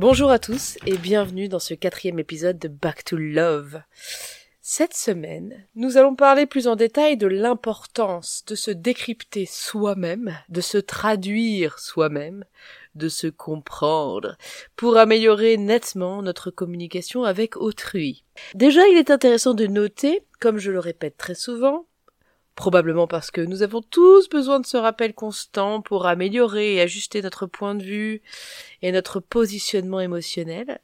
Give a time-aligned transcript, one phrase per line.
[0.00, 3.82] Bonjour à tous et bienvenue dans ce quatrième épisode de Back to Love.
[4.62, 10.60] Cette semaine, nous allons parler plus en détail de l'importance de se décrypter soi-même, de
[10.60, 12.44] se traduire soi-même,
[12.94, 14.36] de se comprendre,
[14.76, 18.24] pour améliorer nettement notre communication avec autrui.
[18.54, 21.88] Déjà, il est intéressant de noter, comme je le répète très souvent,
[22.58, 27.22] Probablement parce que nous avons tous besoin de ce rappel constant pour améliorer et ajuster
[27.22, 28.20] notre point de vue
[28.82, 30.80] et notre positionnement émotionnel.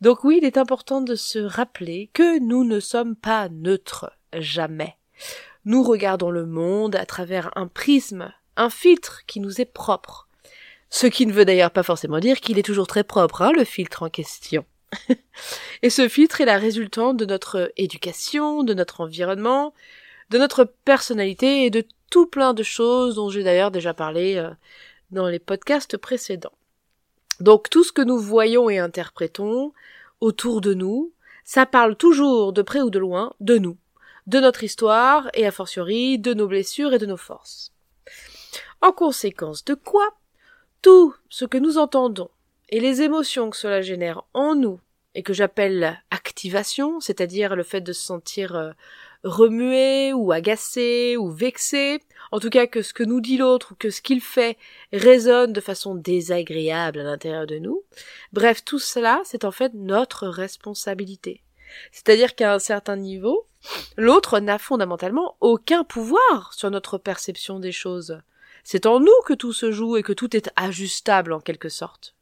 [0.00, 4.96] Donc oui, il est important de se rappeler que nous ne sommes pas neutres, jamais.
[5.66, 10.28] Nous regardons le monde à travers un prisme, un filtre qui nous est propre.
[10.88, 13.64] Ce qui ne veut d'ailleurs pas forcément dire qu'il est toujours très propre, hein, le
[13.64, 14.64] filtre en question.
[15.82, 19.74] et ce filtre est la résultante de notre éducation, de notre environnement,
[20.30, 24.50] de notre personnalité et de tout plein de choses dont j'ai d'ailleurs déjà parlé euh,
[25.10, 26.52] dans les podcasts précédents.
[27.40, 29.72] Donc tout ce que nous voyons et interprétons
[30.20, 31.12] autour de nous,
[31.44, 33.76] ça parle toujours de près ou de loin de nous,
[34.26, 37.72] de notre histoire et a fortiori de nos blessures et de nos forces.
[38.80, 40.06] En conséquence de quoi,
[40.82, 42.30] tout ce que nous entendons
[42.68, 44.80] et les émotions que cela génère en nous
[45.14, 48.72] et que j'appelle activation, c'est-à-dire le fait de se sentir euh,
[49.24, 53.74] remué ou agacé ou vexé, en tout cas que ce que nous dit l'autre ou
[53.74, 54.56] que ce qu'il fait
[54.92, 57.82] résonne de façon désagréable à l'intérieur de nous.
[58.32, 61.42] Bref, tout cela, c'est en fait notre responsabilité.
[61.92, 63.46] C'est-à-dire qu'à un certain niveau,
[63.96, 68.20] l'autre n'a fondamentalement aucun pouvoir sur notre perception des choses.
[68.64, 72.14] C'est en nous que tout se joue et que tout est ajustable en quelque sorte.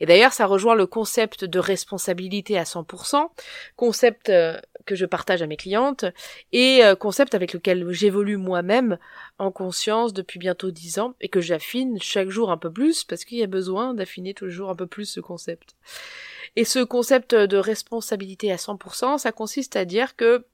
[0.00, 3.28] Et d'ailleurs, ça rejoint le concept de responsabilité à 100%,
[3.76, 6.06] concept euh, que je partage à mes clientes,
[6.52, 8.98] et euh, concept avec lequel j'évolue moi-même
[9.38, 13.24] en conscience depuis bientôt 10 ans, et que j'affine chaque jour un peu plus, parce
[13.24, 15.76] qu'il y a besoin d'affiner toujours un peu plus ce concept.
[16.56, 20.46] Et ce concept de responsabilité à 100%, ça consiste à dire que,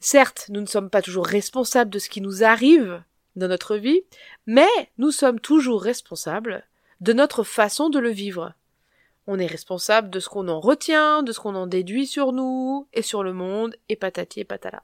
[0.00, 3.02] certes, nous ne sommes pas toujours responsables de ce qui nous arrive
[3.36, 4.02] dans notre vie,
[4.46, 6.64] mais nous sommes toujours responsables
[7.00, 8.52] de notre façon de le vivre.
[9.26, 12.88] On est responsable de ce qu'on en retient, de ce qu'on en déduit sur nous
[12.92, 14.82] et sur le monde, et patati et patala.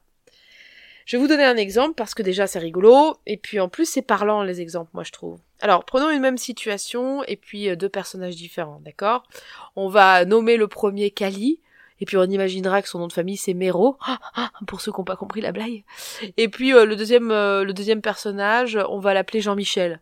[1.07, 3.89] Je vais vous donner un exemple parce que déjà c'est rigolo, et puis en plus
[3.89, 5.39] c'est parlant les exemples, moi je trouve.
[5.61, 9.23] Alors prenons une même situation et puis euh, deux personnages différents, d'accord?
[9.77, 11.61] On va nommer le premier Kali,
[12.01, 14.91] et puis on imaginera que son nom de famille c'est Mero, ah, ah, pour ceux
[14.91, 15.85] qui n'ont pas compris la blague.
[16.37, 20.01] Et puis euh, le deuxième euh, le deuxième personnage, on va l'appeler Jean-Michel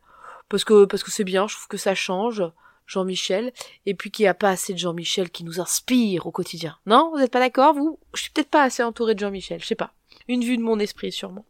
[0.48, 2.42] parce que parce que c'est bien, je trouve que ça change.
[2.86, 3.52] Jean-Michel,
[3.86, 6.76] et puis qu'il n'y a pas assez de Jean-Michel qui nous inspire au quotidien.
[6.86, 7.98] Non, vous n'êtes pas d'accord, vous?
[8.14, 9.92] Je suis peut-être pas assez entourée de Jean-Michel, je sais pas.
[10.28, 11.44] Une vue de mon esprit, sûrement.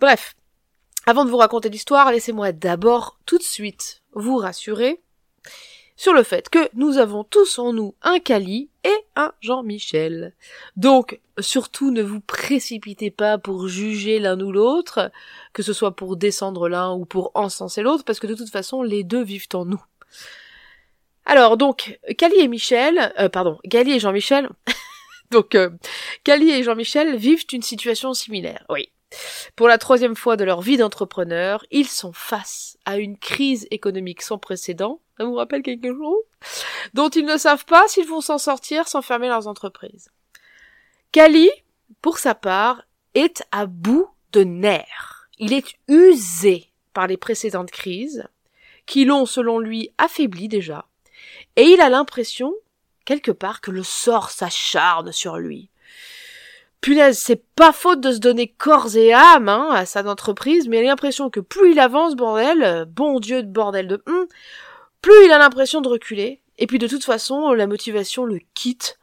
[0.00, 0.34] Bref,
[1.06, 5.00] avant de vous raconter l'histoire, laissez-moi d'abord tout de suite vous rassurer
[5.96, 10.34] sur le fait que nous avons tous en nous un Cali et un Jean-Michel.
[10.76, 15.10] Donc, surtout ne vous précipitez pas pour juger l'un ou l'autre,
[15.54, 18.82] que ce soit pour descendre l'un ou pour encenser l'autre, parce que de toute façon,
[18.82, 19.82] les deux vivent en nous.
[21.24, 24.48] Alors, donc, Cali et Michel, euh, pardon, Cali et Jean-Michel,
[25.30, 25.70] donc, euh,
[26.22, 28.90] Cali et Jean-Michel vivent une situation similaire, oui.
[29.54, 34.22] Pour la troisième fois de leur vie d'entrepreneur, ils sont face à une crise économique
[34.22, 36.22] sans précédent, ça vous rappelle quelque chose,
[36.94, 40.10] dont ils ne savent pas s'ils vont s'en sortir sans fermer leurs entreprises.
[41.12, 41.50] Kali,
[42.02, 42.82] pour sa part,
[43.14, 45.28] est à bout de nerfs.
[45.38, 48.26] Il est usé par les précédentes crises,
[48.86, 50.86] qui l'ont, selon lui, affaibli déjà,
[51.56, 52.54] et il a l'impression,
[53.04, 55.70] quelque part, que le sort s'acharne sur lui
[56.86, 60.78] punaise, c'est pas faute de se donner corps et âme hein, à sa entreprise, mais
[60.78, 64.26] il a l'impression que plus il avance, bordel, bon Dieu de bordel de hum,
[65.02, 66.40] plus il a l'impression de reculer.
[66.58, 69.00] Et puis de toute façon, la motivation le quitte.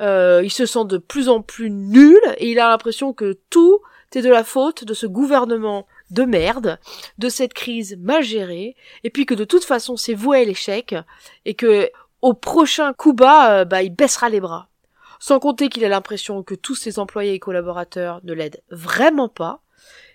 [0.00, 3.80] Euh, il se sent de plus en plus nul et il a l'impression que tout
[4.14, 6.78] est de la faute de ce gouvernement de merde,
[7.18, 10.94] de cette crise mal gérée, et puis que de toute façon c'est voué à l'échec,
[11.44, 11.90] et que
[12.22, 14.68] au prochain coup bas, euh, bah, il baissera les bras.
[15.20, 19.62] Sans compter qu'il a l'impression que tous ses employés et collaborateurs ne l'aident vraiment pas,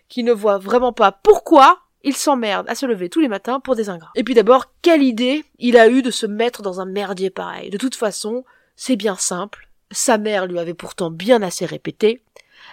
[0.10, 3.76] qu'il ne voit vraiment pas pourquoi il s'emmerde à se lever tous les matins pour
[3.76, 4.12] des ingrats.
[4.16, 7.70] Et puis d'abord, quelle idée il a eu de se mettre dans un merdier pareil.
[7.70, 8.44] De toute façon,
[8.76, 12.22] c'est bien simple, sa mère lui avait pourtant bien assez répété,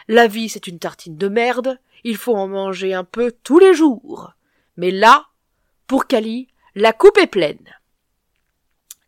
[0.09, 3.75] la vie c'est une tartine de merde, il faut en manger un peu tous les
[3.75, 4.33] jours.
[4.77, 5.27] Mais là,
[5.87, 7.77] pour Cali, la coupe est pleine.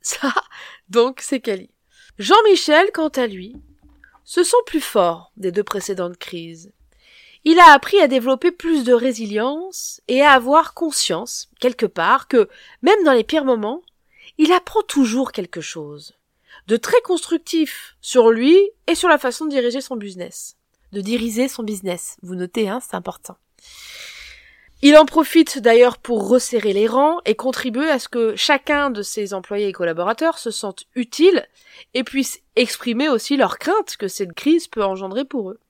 [0.01, 0.33] Ça,
[0.89, 1.71] donc, c'est Cali.
[2.19, 3.57] Jean-Michel, quant à lui,
[4.25, 6.73] se sent plus fort des deux précédentes crises.
[7.45, 12.49] Il a appris à développer plus de résilience et à avoir conscience, quelque part, que,
[12.83, 13.83] même dans les pires moments,
[14.39, 16.15] il apprend toujours quelque chose.
[16.69, 18.57] De très constructif sur lui
[18.87, 20.57] et sur la façon de diriger son business.
[20.93, 22.17] De diriger son business.
[22.23, 23.37] Vous notez, hein, c'est important.
[24.85, 29.03] Il en profite d'ailleurs pour resserrer les rangs et contribuer à ce que chacun de
[29.03, 31.47] ses employés et collaborateurs se sente utile
[31.95, 35.61] et puisse exprimer aussi leurs craintes que cette crise peut engendrer pour eux.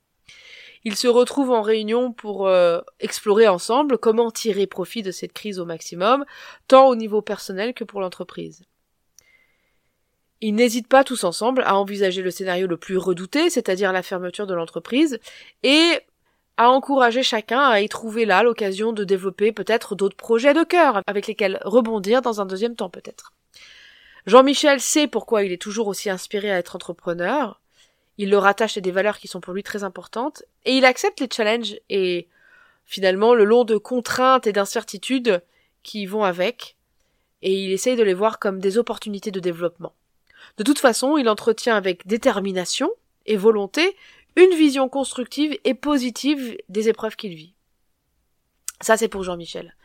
[0.84, 5.60] Ils se retrouvent en réunion pour euh, explorer ensemble comment tirer profit de cette crise
[5.60, 6.24] au maximum,
[6.66, 8.64] tant au niveau personnel que pour l'entreprise.
[10.44, 14.48] Ils n'hésitent pas tous ensemble à envisager le scénario le plus redouté, c'est-à-dire la fermeture
[14.48, 15.20] de l'entreprise,
[15.62, 16.00] et
[16.56, 21.00] à encourager chacun à y trouver là l'occasion de développer peut-être d'autres projets de cœur
[21.06, 23.32] avec lesquels rebondir dans un deuxième temps peut-être.
[24.26, 27.60] Jean-Michel sait pourquoi il est toujours aussi inspiré à être entrepreneur.
[28.18, 31.20] Il le rattache à des valeurs qui sont pour lui très importantes et il accepte
[31.20, 32.26] les challenges et
[32.84, 35.40] finalement le lot de contraintes et d'incertitudes
[35.84, 36.76] qui vont avec
[37.42, 39.94] et il essaye de les voir comme des opportunités de développement.
[40.58, 42.90] De toute façon, il entretient avec détermination
[43.26, 43.96] et volonté
[44.36, 47.54] une vision constructive et positive des épreuves qu'il vit.
[48.80, 49.76] Ça, c'est pour Jean-Michel.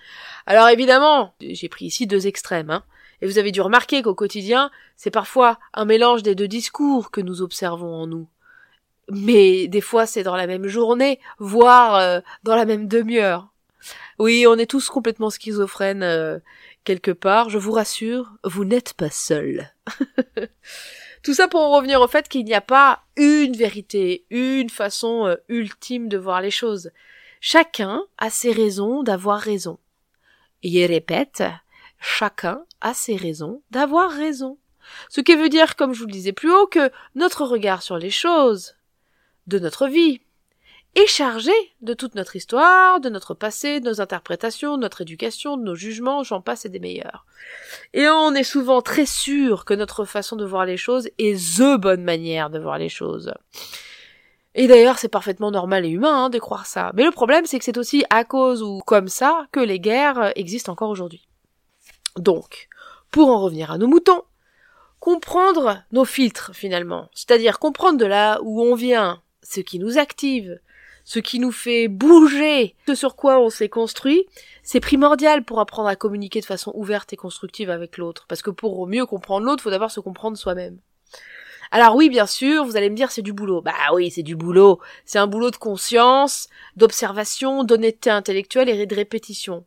[0.45, 2.83] Alors évidemment, j'ai pris ici deux extrêmes, hein,
[3.21, 7.21] et vous avez dû remarquer qu'au quotidien, c'est parfois un mélange des deux discours que
[7.21, 8.27] nous observons en nous.
[9.09, 13.49] Mais des fois, c'est dans la même journée, voire euh, dans la même demi-heure.
[14.19, 16.39] Oui, on est tous complètement schizophrènes euh,
[16.83, 19.71] quelque part, je vous rassure, vous n'êtes pas seul.
[21.23, 25.27] Tout ça pour en revenir au fait qu'il n'y a pas une vérité, une façon
[25.27, 26.91] euh, ultime de voir les choses.
[27.41, 29.77] Chacun a ses raisons d'avoir raison.
[30.63, 31.43] Et répète,
[31.99, 34.57] chacun a ses raisons d'avoir raison.
[35.09, 37.97] Ce qui veut dire, comme je vous le disais plus haut, que notre regard sur
[37.97, 38.75] les choses,
[39.45, 40.21] de notre vie,
[40.97, 41.51] est chargé
[41.81, 45.75] de toute notre histoire, de notre passé, de nos interprétations, de notre éducation, de nos
[45.75, 47.25] jugements, j'en passe et des meilleurs.
[47.93, 51.77] Et on est souvent très sûr que notre façon de voir les choses est THE
[51.77, 53.31] bonne manière de voir les choses.
[54.55, 56.91] Et d'ailleurs, c'est parfaitement normal et humain hein, de croire ça.
[56.95, 60.31] Mais le problème, c'est que c'est aussi à cause ou comme ça que les guerres
[60.35, 61.27] existent encore aujourd'hui.
[62.15, 62.69] Donc,
[63.11, 64.23] pour en revenir à nos moutons,
[64.99, 70.59] comprendre nos filtres finalement, c'est-à-dire comprendre de là où on vient, ce qui nous active,
[71.07, 74.25] ce qui nous fait bouger, ce sur quoi on s'est construit,
[74.61, 78.25] c'est primordial pour apprendre à communiquer de façon ouverte et constructive avec l'autre.
[78.27, 80.79] Parce que pour mieux comprendre l'autre, faut d'abord se comprendre soi-même.
[81.71, 83.61] Alors oui, bien sûr, vous allez me dire c'est du boulot.
[83.61, 84.81] Bah oui, c'est du boulot.
[85.05, 89.63] C'est un boulot de conscience, d'observation, d'honnêteté intellectuelle et de répétition.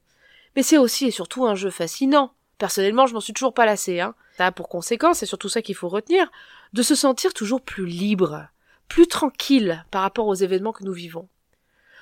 [0.57, 2.35] Mais c'est aussi et surtout un jeu fascinant.
[2.59, 4.15] Personnellement, je m'en suis toujours pas lassé, hein.
[4.37, 6.31] Ça a pour conséquence, c'est surtout ça qu'il faut retenir,
[6.75, 8.51] de se sentir toujours plus libre
[8.91, 11.29] plus tranquille par rapport aux événements que nous vivons.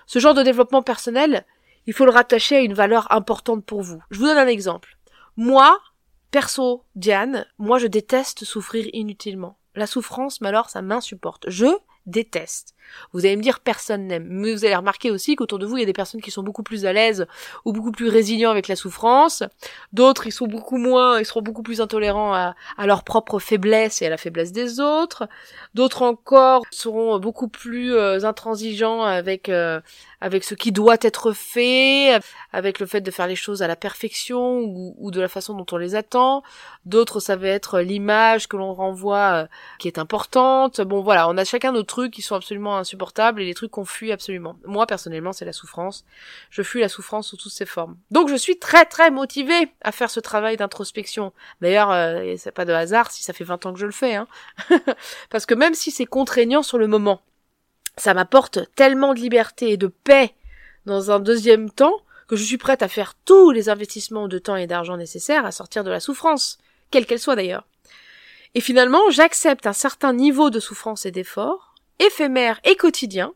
[0.07, 1.45] Ce genre de développement personnel,
[1.87, 4.03] il faut le rattacher à une valeur importante pour vous.
[4.11, 4.97] Je vous donne un exemple.
[5.37, 5.79] Moi,
[6.31, 9.59] perso, Diane, moi je déteste souffrir inutilement.
[9.75, 11.49] La souffrance, mais alors ça m'insupporte.
[11.49, 11.67] Je
[12.09, 12.75] déteste.
[13.13, 14.27] Vous allez me dire personne n'aime.
[14.29, 16.43] Mais vous allez remarquer aussi qu'autour de vous, il y a des personnes qui sont
[16.43, 17.27] beaucoup plus à l'aise
[17.65, 19.43] ou beaucoup plus résilients avec la souffrance.
[19.93, 22.55] D'autres, ils sont beaucoup moins, ils seront beaucoup plus intolérants à,
[22.87, 25.29] leur propre faiblesse et à la faiblesse des autres.
[25.75, 29.81] D'autres encore seront beaucoup plus euh, intransigeants avec euh,
[30.21, 32.19] avec ce qui doit être fait,
[32.53, 35.67] avec le fait de faire les choses à la perfection ou, de la façon dont
[35.71, 36.43] on les attend.
[36.87, 39.47] D'autres, ça va être l'image que l'on renvoie euh,
[39.79, 40.81] qui est importante.
[40.81, 44.13] Bon, voilà, on a chacun nos qui sont absolument insupportables et les trucs qu'on fuit
[44.13, 44.57] absolument.
[44.65, 46.05] Moi, personnellement, c'est la souffrance.
[46.51, 47.97] Je fuis la souffrance sous toutes ses formes.
[48.11, 51.33] Donc, je suis très, très motivée à faire ce travail d'introspection.
[51.61, 54.15] D'ailleurs, euh, c'est pas de hasard si ça fait 20 ans que je le fais,
[54.15, 54.29] hein.
[55.31, 57.21] Parce que même si c'est contraignant sur le moment,
[57.97, 60.35] ça m'apporte tellement de liberté et de paix
[60.87, 64.57] dans un deuxième temps que je suis prête à faire tous les investissements de temps
[64.57, 66.59] et d'argent nécessaires à sortir de la souffrance,
[66.91, 67.65] quelle qu'elle soit d'ailleurs.
[68.55, 71.68] Et finalement, j'accepte un certain niveau de souffrance et d'effort
[71.99, 73.33] éphémère et quotidien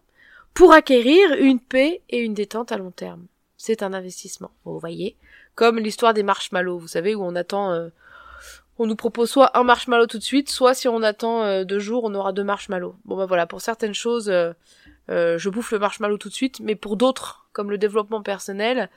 [0.55, 3.27] pour acquérir une paix et une détente à long terme.
[3.57, 5.17] C'est un investissement, vous voyez.
[5.55, 7.89] Comme l'histoire des marshmallows, vous savez, où on attend, euh,
[8.79, 11.79] on nous propose soit un marshmallow tout de suite, soit si on attend euh, deux
[11.79, 12.97] jours, on aura deux marshmallows.
[13.05, 14.53] Bon ben voilà, pour certaines choses, euh,
[15.09, 18.91] je bouffe le marshmallow tout de suite, mais pour d'autres, comme le développement personnel,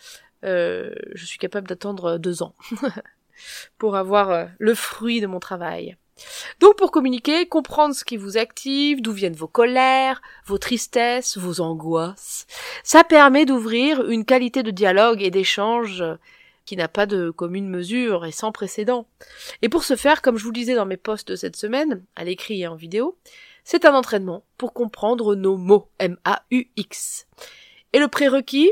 [0.43, 2.53] je suis capable d'attendre deux ans
[3.77, 5.97] pour avoir le fruit de mon travail.
[6.59, 11.61] Donc pour communiquer, comprendre ce qui vous active, d'où viennent vos colères, vos tristesses, vos
[11.61, 12.47] angoisses,
[12.83, 16.03] ça permet d'ouvrir une qualité de dialogue et d'échange
[16.65, 19.07] qui n'a pas de commune mesure et sans précédent.
[19.61, 22.03] Et pour ce faire, comme je vous le disais dans mes posts de cette semaine,
[22.15, 23.17] à l'écrit et en vidéo,
[23.63, 27.27] c'est un entraînement pour comprendre nos mots, M-A-U-X.
[27.93, 28.71] Et le prérequis,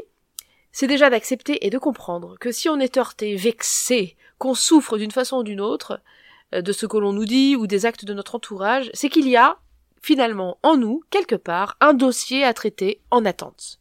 [0.72, 5.12] c'est déjà d'accepter et de comprendre que si on est heurté, vexé, qu'on souffre d'une
[5.12, 6.02] façon ou d'une autre,
[6.62, 9.36] de ce que l'on nous dit ou des actes de notre entourage, c'est qu'il y
[9.36, 9.58] a,
[10.02, 13.80] finalement, en nous, quelque part, un dossier à traiter en attente.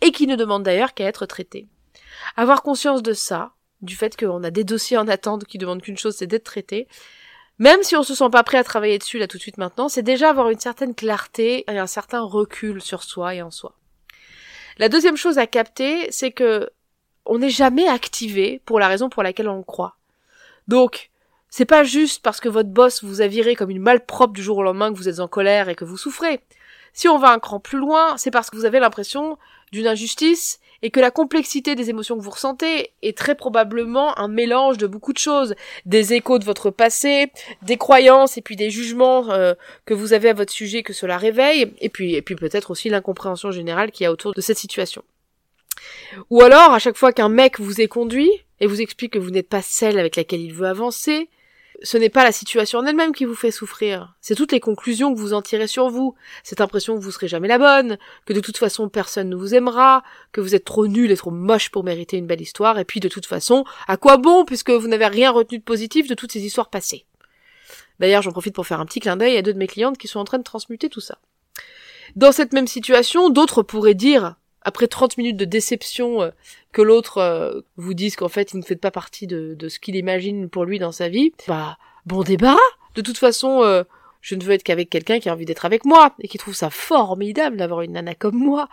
[0.00, 1.66] Et qui ne demande d'ailleurs qu'à être traité.
[2.36, 5.98] Avoir conscience de ça, du fait qu'on a des dossiers en attente qui demandent qu'une
[5.98, 6.88] chose, c'est d'être traité,
[7.58, 9.88] même si on se sent pas prêt à travailler dessus là tout de suite maintenant,
[9.88, 13.74] c'est déjà avoir une certaine clarté et un certain recul sur soi et en soi.
[14.78, 16.68] La deuxième chose à capter, c'est que
[17.24, 19.96] on n'est jamais activé pour la raison pour laquelle on le croit.
[20.68, 21.10] Donc,
[21.50, 24.58] c'est pas juste parce que votre boss vous a viré comme une malpropre du jour
[24.58, 26.40] au lendemain que vous êtes en colère et que vous souffrez.
[26.92, 29.38] Si on va un cran plus loin, c'est parce que vous avez l'impression
[29.72, 34.28] d'une injustice et que la complexité des émotions que vous ressentez est très probablement un
[34.28, 38.70] mélange de beaucoup de choses, des échos de votre passé, des croyances et puis des
[38.70, 42.34] jugements euh, que vous avez à votre sujet que cela réveille, et puis et puis
[42.34, 45.02] peut-être aussi l'incompréhension générale qu'il y a autour de cette situation.
[46.30, 49.30] Ou alors, à chaque fois qu'un mec vous est conduit et vous explique que vous
[49.30, 51.28] n'êtes pas celle avec laquelle il veut avancer,
[51.82, 55.14] ce n'est pas la situation en elle-même qui vous fait souffrir, c'est toutes les conclusions
[55.14, 58.32] que vous en tirez sur vous, cette impression que vous serez jamais la bonne, que
[58.32, 60.02] de toute façon personne ne vous aimera,
[60.32, 63.00] que vous êtes trop nul et trop moche pour mériter une belle histoire, et puis
[63.00, 66.32] de toute façon, à quoi bon puisque vous n'avez rien retenu de positif de toutes
[66.32, 67.06] ces histoires passées?
[67.98, 70.08] D'ailleurs, j'en profite pour faire un petit clin d'œil à deux de mes clientes qui
[70.08, 71.18] sont en train de transmuter tout ça.
[72.14, 74.36] Dans cette même situation, d'autres pourraient dire
[74.66, 76.30] après 30 minutes de déception euh,
[76.72, 79.94] que l'autre euh, vous dise qu'en fait il ne fait pas partie de, ce qu'il
[79.94, 82.58] imagine pour lui dans sa vie, bah bon débarras.
[82.96, 83.84] De toute façon, euh,
[84.20, 86.54] je ne veux être qu'avec quelqu'un qui a envie d'être avec moi et qui trouve
[86.54, 88.68] ça formidable d'avoir une nana comme moi.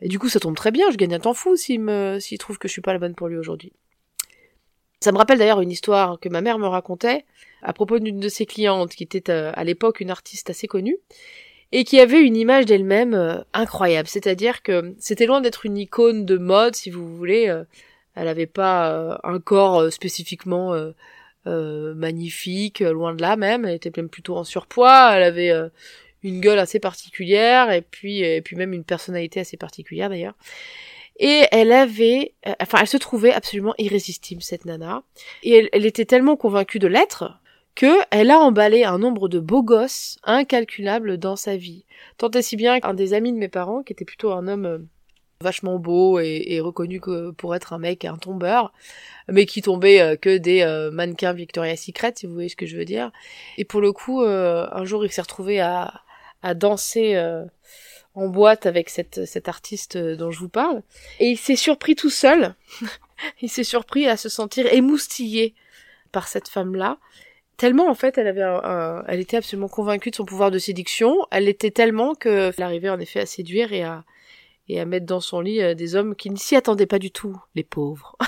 [0.00, 2.38] Et du coup, ça tombe très bien, je gagne un temps fou s'il me s'il
[2.38, 3.72] trouve que je suis pas la bonne pour lui aujourd'hui.
[5.00, 7.24] Ça me rappelle d'ailleurs une histoire que ma mère me racontait
[7.62, 10.98] à propos d'une de ses clientes qui était à l'époque une artiste assez connue
[11.72, 14.08] et qui avait une image d'elle-même euh, incroyable.
[14.08, 17.48] C'est-à-dire que c'était loin d'être une icône de mode, si vous voulez.
[17.48, 17.64] Euh,
[18.14, 20.74] elle n'avait pas euh, un corps spécifiquement
[21.44, 23.66] magnifique, loin de là même.
[23.66, 25.14] Elle était même plutôt en surpoids.
[25.14, 25.52] Elle avait
[26.22, 30.34] une gueule assez particulière et puis et puis même une personnalité assez particulière d'ailleurs.
[31.18, 35.02] Et elle avait, enfin, elle se trouvait absolument irrésistible cette nana.
[35.42, 37.38] Et elle était tellement convaincue de l'être
[37.76, 41.84] que elle a emballé un nombre de beaux gosses incalculable dans sa vie.
[42.16, 44.66] Tant et si bien qu'un des amis de mes parents, qui était plutôt un homme
[44.66, 44.78] euh,
[45.42, 47.00] vachement beau et, reconnu
[47.36, 48.72] pour être un mec, un tombeur,
[49.28, 52.64] mais qui tombait euh, que des euh, mannequins Victoria's Secret, si vous voyez ce que
[52.64, 53.12] je veux dire.
[53.58, 56.00] Et pour le coup, un jour, il s'est retrouvé à,
[56.42, 57.22] à danser
[58.14, 60.82] en boîte avec cette, cette artiste dont je vous parle.
[61.20, 62.54] Et il s'est surpris tout seul.
[63.42, 65.54] il s'est surpris à se sentir émoustillé
[66.12, 66.96] par cette femme-là
[67.56, 71.16] tellement en fait elle avait un, elle était absolument convaincue de son pouvoir de séduction.
[71.30, 74.04] Elle l'était tellement que elle arrivait en effet à séduire et à
[74.68, 77.10] et à mettre dans son lit euh, des hommes qui ne s'y attendaient pas du
[77.10, 78.16] tout les pauvres.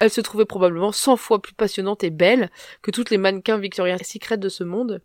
[0.00, 4.00] Elle se trouvait probablement cent fois plus passionnante et belle que toutes les mannequins Victoria's
[4.02, 5.02] Secret de ce monde.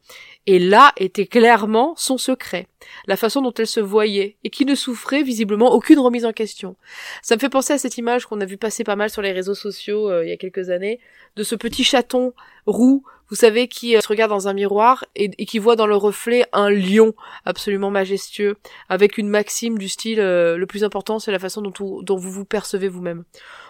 [0.47, 2.67] Et là était clairement son secret.
[3.05, 6.77] La façon dont elle se voyait et qui ne souffrait visiblement aucune remise en question.
[7.21, 9.33] Ça me fait penser à cette image qu'on a vu passer pas mal sur les
[9.33, 10.99] réseaux sociaux euh, il y a quelques années
[11.35, 12.33] de ce petit chaton
[12.65, 15.95] roux vous savez, qui euh, se regarde dans un miroir et, qui voit dans le
[15.95, 17.13] reflet un lion
[17.43, 18.57] absolument majestueux,
[18.89, 22.45] avec une maxime du style euh, le plus important, c'est la façon dont, vous vous
[22.45, 23.23] percevez vous-même.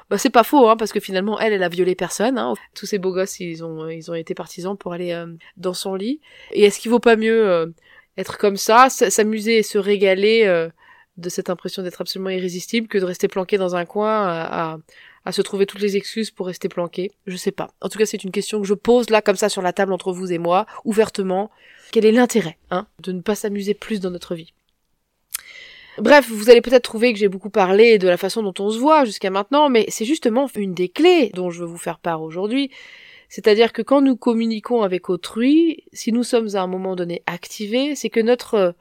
[0.09, 2.37] Bah c'est pas faux, hein, parce que finalement elle, elle a violé personne.
[2.37, 2.53] Hein.
[2.75, 5.95] Tous ces beaux gosses, ils ont, ils ont été partisans pour aller euh, dans son
[5.95, 6.21] lit.
[6.51, 7.73] Et est-ce qu'il vaut pas mieux
[8.17, 10.69] être comme ça, s'amuser et se régaler
[11.17, 14.77] de cette impression d'être absolument irrésistible que de rester planqué dans un coin à, à
[15.31, 17.71] se trouver toutes les excuses pour rester planqué Je sais pas.
[17.81, 19.93] En tout cas, c'est une question que je pose là comme ça sur la table
[19.93, 21.49] entre vous et moi, ouvertement.
[21.91, 24.53] Quel est l'intérêt, hein, de ne pas s'amuser plus dans notre vie?
[25.97, 28.77] Bref, vous allez peut-être trouver que j'ai beaucoup parlé de la façon dont on se
[28.77, 32.21] voit jusqu'à maintenant, mais c'est justement une des clés dont je veux vous faire part
[32.21, 32.69] aujourd'hui.
[33.29, 37.95] C'est-à-dire que quand nous communiquons avec autrui, si nous sommes à un moment donné activés,
[37.95, 38.75] c'est que notre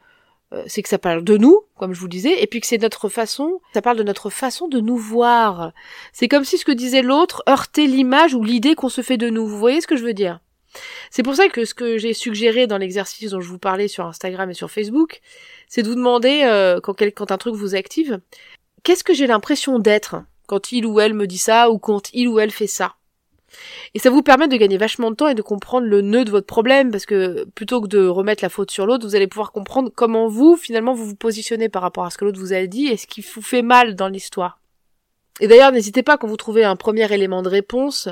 [0.66, 3.08] c'est que ça parle de nous, comme je vous disais, et puis que c'est notre
[3.08, 5.72] façon, ça parle de notre façon de nous voir.
[6.12, 9.30] C'est comme si ce que disait l'autre heurtait l'image ou l'idée qu'on se fait de
[9.30, 9.46] nous.
[9.46, 10.40] Vous voyez ce que je veux dire?
[11.10, 14.06] C'est pour ça que ce que j'ai suggéré dans l'exercice dont je vous parlais sur
[14.06, 15.20] Instagram et sur Facebook,
[15.68, 18.20] c'est de vous demander, euh, quand, quand un truc vous active,
[18.82, 22.28] qu'est-ce que j'ai l'impression d'être quand il ou elle me dit ça ou quand il
[22.28, 22.94] ou elle fait ça?
[23.94, 26.30] Et ça vous permet de gagner vachement de temps et de comprendre le nœud de
[26.30, 29.52] votre problème, parce que plutôt que de remettre la faute sur l'autre, vous allez pouvoir
[29.52, 32.66] comprendre comment vous, finalement, vous vous positionnez par rapport à ce que l'autre vous a
[32.66, 34.60] dit et ce qui vous fait mal dans l'histoire.
[35.40, 38.08] Et d'ailleurs, n'hésitez pas quand vous trouvez un premier élément de réponse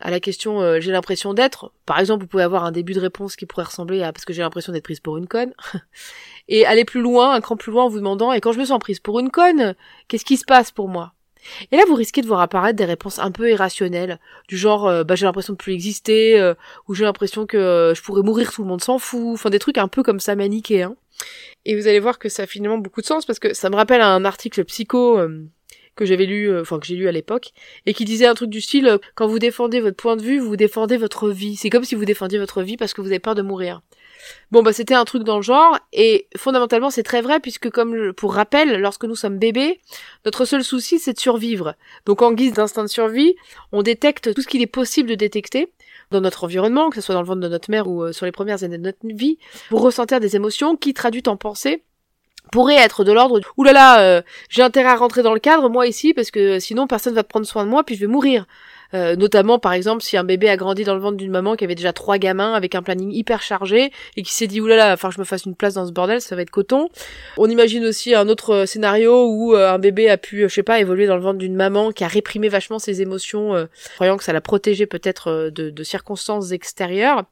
[0.00, 1.72] à la question euh, j'ai l'impression d'être.
[1.86, 4.32] Par exemple, vous pouvez avoir un début de réponse qui pourrait ressembler à parce que
[4.32, 5.54] j'ai l'impression d'être prise pour une conne.
[6.48, 8.64] et aller plus loin, un cran plus loin en vous demandant et quand je me
[8.64, 9.74] sens prise pour une conne,
[10.08, 11.14] qu'est-ce qui se passe pour moi?
[11.70, 15.04] Et là, vous risquez de voir apparaître des réponses un peu irrationnelles, du genre euh,
[15.04, 16.54] bah j'ai l'impression de plus exister, euh,
[16.88, 19.78] ou j'ai l'impression que je pourrais mourir, tout le monde s'en fout, enfin des trucs
[19.78, 20.96] un peu comme ça manichéens.
[21.64, 23.76] Et vous allez voir que ça a finalement beaucoup de sens parce que ça me
[23.76, 25.18] rappelle un article psycho
[25.96, 27.52] que j'avais lu, euh, enfin que j'ai lu à l'époque,
[27.86, 30.38] et qui disait un truc du style euh, quand vous défendez votre point de vue,
[30.38, 31.56] vous défendez votre vie.
[31.56, 33.80] C'est comme si vous défendiez votre vie parce que vous avez peur de mourir.
[34.50, 38.12] Bon bah c'était un truc dans le genre et fondamentalement c'est très vrai puisque comme
[38.12, 39.80] pour rappel lorsque nous sommes bébés
[40.24, 41.74] notre seul souci c'est de survivre
[42.06, 43.36] donc en guise d'instinct de survie
[43.72, 45.68] on détecte tout ce qu'il est possible de détecter
[46.10, 48.26] dans notre environnement que ce soit dans le ventre de notre mère ou euh, sur
[48.26, 49.38] les premières années de notre vie
[49.68, 51.84] pour ressentir des émotions qui traduites en pensée
[52.52, 55.86] pourrait être de l'ordre Ouh là euh, j'ai intérêt à rentrer dans le cadre moi
[55.86, 58.46] ici parce que sinon personne va prendre soin de moi puis je vais mourir.
[58.94, 61.64] Euh, notamment par exemple si un bébé a grandi dans le ventre d'une maman qui
[61.64, 65.10] avait déjà trois gamins avec un planning hyper chargé et qui s'est dit oulala, enfin
[65.10, 66.88] je me fasse une place dans ce bordel, ça va être coton.
[67.36, 70.62] On imagine aussi un autre euh, scénario où euh, un bébé a pu, je sais
[70.62, 74.24] pas, évoluer dans le ventre d'une maman qui a réprimé vachement ses émotions, croyant que
[74.24, 77.24] ça l'a protégé peut-être de, de, circonstances extérieures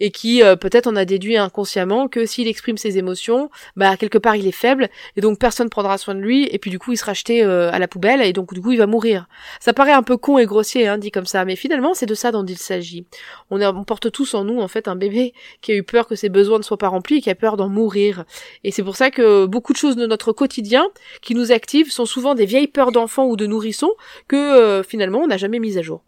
[0.00, 4.36] et qui peut-être en a déduit inconsciemment que s'il exprime ses émotions, bah quelque part
[4.36, 6.96] il est faible et donc personne prendra soin de lui et puis du coup il
[6.96, 9.28] sera jeté à la poubelle et donc du coup il va mourir.
[9.60, 12.14] Ça paraît un peu con et grossier, hein, dit comme ça, mais finalement c'est de
[12.14, 13.06] ça dont il s'agit.
[13.50, 16.28] On, porte tous en nous en fait un bébé qui a eu peur que ses
[16.28, 18.24] besoins ne soient pas remplis et qui a peur d'en mourir.
[18.64, 20.86] Et c'est pour ça que beaucoup de choses de notre quotidien
[21.22, 23.92] qui nous activent sont souvent des vieilles peurs d'enfants ou de nourrissons
[24.28, 26.02] que euh, finalement on n'a jamais mises à jour.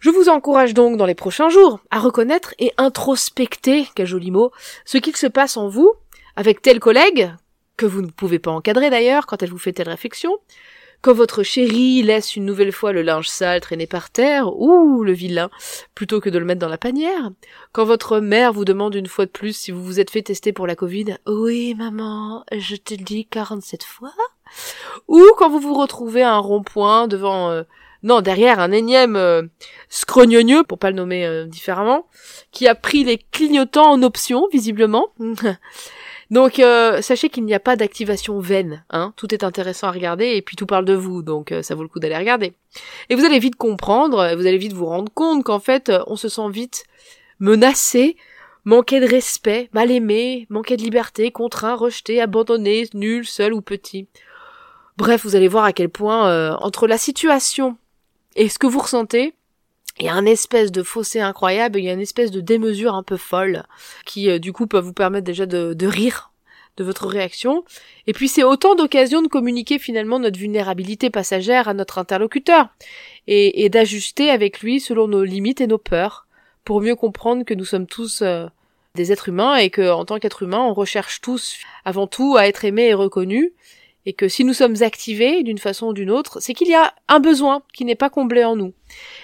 [0.00, 4.50] Je vous encourage donc dans les prochains jours à reconnaître et introspecter, quel joli mot,
[4.86, 5.92] ce qu'il se passe en vous,
[6.36, 7.30] avec tel collègue,
[7.76, 10.38] que vous ne pouvez pas encadrer d'ailleurs quand elle vous fait telle réflexion,
[11.02, 15.12] quand votre chéri laisse une nouvelle fois le linge sale traîner par terre, ou le
[15.12, 15.50] vilain,
[15.94, 17.30] plutôt que de le mettre dans la panière.
[17.72, 20.52] Quand votre mère vous demande une fois de plus si vous vous êtes fait tester
[20.52, 21.16] pour la Covid.
[21.26, 24.12] Oui, maman, je te le dis 47 fois.
[25.08, 27.62] Ou quand vous vous retrouvez à un rond-point devant, euh,
[28.02, 29.42] non, derrière un énième euh,
[29.88, 32.06] scrognonieux, pour pas le nommer euh, différemment,
[32.50, 35.08] qui a pris les clignotants en option, visiblement.
[36.30, 39.12] Donc euh, sachez qu'il n'y a pas d'activation vaine, hein.
[39.16, 41.82] Tout est intéressant à regarder et puis tout parle de vous, donc euh, ça vaut
[41.82, 42.52] le coup d'aller regarder.
[43.08, 46.28] Et vous allez vite comprendre, vous allez vite vous rendre compte qu'en fait on se
[46.28, 46.84] sent vite
[47.40, 48.16] menacé,
[48.64, 54.06] manqué de respect, mal aimé, manqué de liberté, contraint, rejeté, abandonné, nul, seul ou petit.
[54.96, 57.76] Bref, vous allez voir à quel point euh, entre la situation
[58.36, 59.34] et ce que vous ressentez,
[60.00, 62.94] il y a un espèce de fossé incroyable, il y a une espèce de démesure
[62.94, 63.64] un peu folle
[64.06, 66.30] qui euh, du coup peut vous permettre déjà de, de rire
[66.76, 67.64] de votre réaction.
[68.06, 72.68] Et puis c'est autant d'occasions de communiquer finalement notre vulnérabilité passagère à notre interlocuteur
[73.26, 76.26] et, et d'ajuster avec lui selon nos limites et nos peurs
[76.64, 78.46] pour mieux comprendre que nous sommes tous euh,
[78.94, 82.46] des êtres humains et que en tant qu'êtres humains on recherche tous avant tout à
[82.46, 83.52] être aimés et reconnus
[84.06, 86.94] et que si nous sommes activés d'une façon ou d'une autre, c'est qu'il y a
[87.08, 88.72] un besoin qui n'est pas comblé en nous.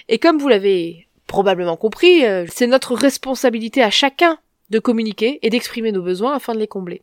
[0.09, 4.39] Et comme vous l'avez probablement compris, euh, c'est notre responsabilité à chacun
[4.71, 7.03] de communiquer et d'exprimer nos besoins afin de les combler.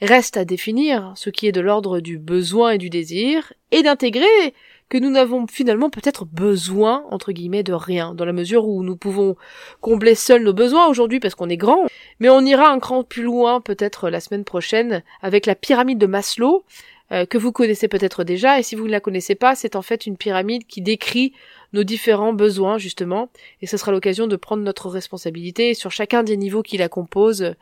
[0.00, 4.54] Reste à définir ce qui est de l'ordre du besoin et du désir, et d'intégrer
[4.88, 8.96] que nous n'avons finalement peut-être besoin, entre guillemets, de rien, dans la mesure où nous
[8.96, 9.36] pouvons
[9.80, 11.86] combler seuls nos besoins aujourd'hui parce qu'on est grand,
[12.20, 16.06] mais on ira un cran plus loin peut-être la semaine prochaine avec la pyramide de
[16.06, 16.64] Maslow,
[17.10, 19.82] euh, que vous connaissez peut-être déjà, et si vous ne la connaissez pas, c'est en
[19.82, 21.32] fait une pyramide qui décrit
[21.72, 23.30] nos différents besoins, justement,
[23.62, 27.54] et ce sera l'occasion de prendre notre responsabilité sur chacun des niveaux qui la composent,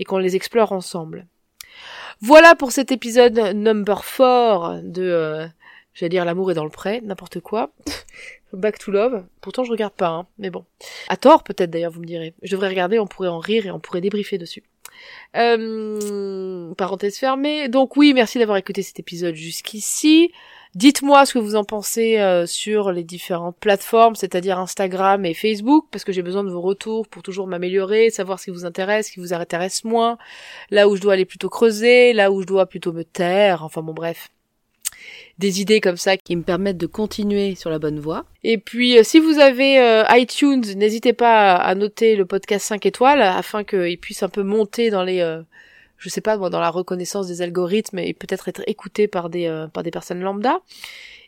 [0.00, 1.26] et qu'on les explore ensemble.
[2.20, 5.46] Voilà pour cet épisode number 4 de euh,
[5.98, 7.72] J'allais dire l'amour est dans le prêt, n'importe quoi.
[8.52, 9.24] Back to Love.
[9.40, 10.64] Pourtant, je regarde pas, hein, mais bon.
[11.08, 12.34] À tort, peut-être d'ailleurs, vous me direz.
[12.42, 14.62] Je devrais regarder, on pourrait en rire et on pourrait débriefer dessus.
[15.36, 17.68] Euh, parenthèse fermée.
[17.68, 20.30] Donc oui, merci d'avoir écouté cet épisode jusqu'ici.
[20.76, 25.86] Dites-moi ce que vous en pensez euh, sur les différentes plateformes, c'est-à-dire Instagram et Facebook,
[25.90, 29.08] parce que j'ai besoin de vos retours pour toujours m'améliorer, savoir ce qui vous intéresse,
[29.08, 30.16] ce qui vous intéresse moins,
[30.70, 33.82] là où je dois aller plutôt creuser, là où je dois plutôt me taire, enfin
[33.82, 34.30] bon bref
[35.38, 38.24] des idées comme ça qui me permettent de continuer sur la bonne voie.
[38.42, 42.84] Et puis, euh, si vous avez euh, iTunes, n'hésitez pas à, noter le podcast 5
[42.86, 45.42] étoiles afin qu'il puisse un peu monter dans les, euh,
[45.96, 49.82] je sais pas, dans la reconnaissance des algorithmes et peut-être être écouté par des, par
[49.82, 50.60] des personnes lambda.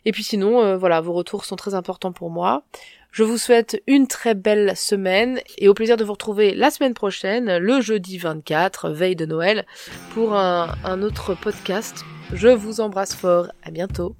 [0.03, 2.63] Et puis sinon, voilà, vos retours sont très importants pour moi.
[3.11, 6.93] Je vous souhaite une très belle semaine et au plaisir de vous retrouver la semaine
[6.93, 9.65] prochaine, le jeudi 24, veille de Noël,
[10.13, 12.05] pour un, autre podcast.
[12.31, 13.51] Je vous embrasse fort.
[13.63, 14.15] À bientôt.